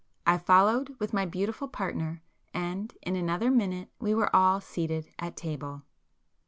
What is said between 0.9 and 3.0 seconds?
with my beautiful partner, and